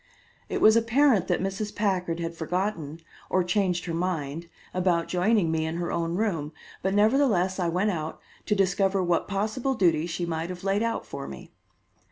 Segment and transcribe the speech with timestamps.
[0.49, 1.75] It was apparent that Mrs.
[1.75, 6.95] Packard had forgotten or changed her mind about joining me in her own room, but
[6.95, 11.27] nevertheless I went out, to discover what possible duties she might have laid out for
[11.27, 11.51] me.